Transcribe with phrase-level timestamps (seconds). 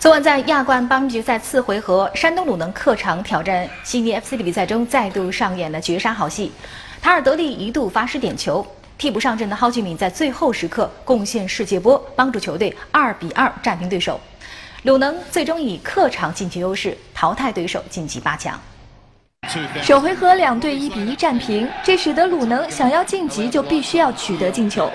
[0.00, 6.52] 昨晚在亚冠八分决赛次回合，山东鲁能客场挑战悉尼 FC 的比赛中，再度上演了绝杀好戏。
[7.02, 8.64] 塔尔德利一度发失点球，
[8.96, 14.20] 替补上阵的蒿俊闵在最后时刻贡献世界波，帮助球队二比二战平对手。
[14.84, 18.56] 鲁能最终以客场晋级优势淘汰对手，晋级八强。
[19.82, 24.90] 首回合两队一比一战平，这使得鲁能想要晋级就必须要取得进球。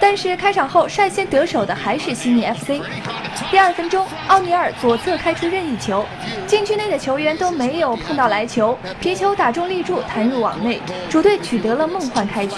[0.00, 2.80] 但是开场后率先得手的还是悉尼 FC。
[3.50, 6.04] 第二分钟，奥尼尔左侧开出任意球，
[6.46, 12.56] 禁区内的球员都没有碰到来球，皮球打中立柱弹入网内，主队取得了梦幻开局。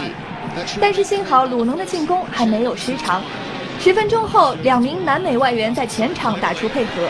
[0.80, 3.22] 但是幸好鲁能的进攻还没有失常。
[3.80, 7.08] 十分钟后，两名南美外援在前场打出配合，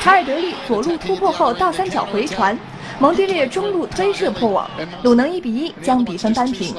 [0.00, 2.56] 查尔德利左路突破后倒三角回传。
[2.98, 4.70] 蒙蒂略中路推射破网，
[5.02, 6.74] 鲁能一比一将比分扳平。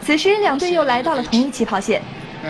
[0.00, 2.00] 此时两队又来到了同一起跑线。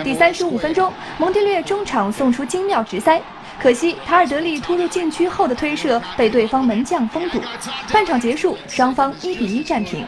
[0.03, 3.19] 第三十五分钟，蒙蒂略中场送出精妙直塞，
[3.59, 7.41] 可惜塔尔德利突入禁区后的推射被对方门将封堵。
[7.91, 10.05] 半场结束，双方一比一战平。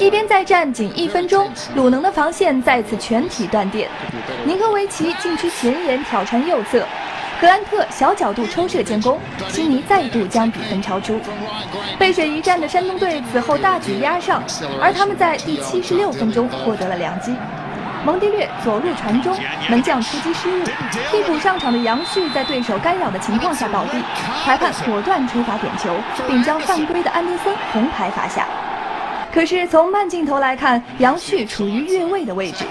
[0.00, 3.88] 一边再战仅一分钟，鲁能的防线再次全体断电。
[4.44, 6.84] 尼科维奇禁区前沿挑传右侧。
[7.42, 11.18] 格兰特小角度抽射建功，悉尼再度将比分超出。
[11.98, 14.40] 背水一战的山东队此后大举压上，
[14.80, 17.34] 而他们在第七十六分钟获得了良机。
[18.04, 19.36] 蒙蒂略左路传中，
[19.68, 20.64] 门将出击失误，
[21.10, 24.00] 替补上场的杨旭在对手干扰的情况下倒地，
[24.44, 25.90] 裁判果断吹罚点球，
[26.28, 28.46] 并将犯规的安德森红牌罚下。
[29.34, 32.64] 可是从慢镜头来看，杨旭处于越位的位置。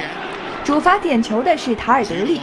[0.71, 2.39] 主罚点球的是塔尔德利，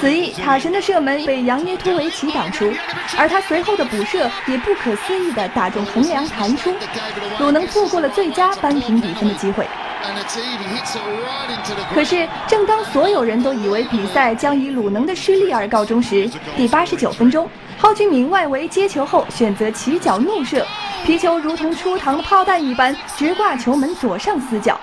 [0.00, 2.72] 此役塔神的射门被扬耶托维奇挡出，
[3.18, 6.72] 而他随后的补射也不可思议地打中横梁弹出，
[7.38, 9.66] 鲁能错过了最佳扳平比分的机会。
[11.92, 17.46] 可是，正当所有人都以为比赛将以鲁能的失利而告终时，第八十九分钟，
[17.78, 20.66] 蒿俊闵外围接球后选择起脚怒射，
[21.04, 24.80] 皮球如同出膛的炮弹一般直挂球门左上死角。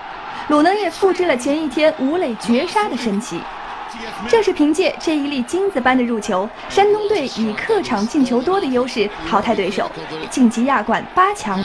[0.47, 3.41] 鲁能也复制了前一天吴磊绝杀的神奇，
[4.29, 9.89] 正是凭借这一粒金子般的入球，山东队以客场进球多的优势淘汰对手，
[10.29, 11.59] 晋级亚冠八强。